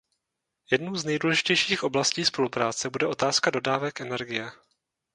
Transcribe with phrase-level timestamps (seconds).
[0.71, 4.51] Jednou z nejdůležitějších oblastí spolupráce bude otázka dodávek energie.